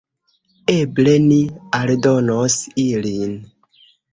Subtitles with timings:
[0.75, 1.37] Eble ni
[1.81, 2.59] aldonos
[2.89, 3.39] ilin.